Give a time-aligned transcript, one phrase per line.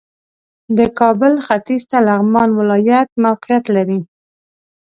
[0.77, 3.99] د کابل ختیځ ته لغمان ولایت موقعیت لري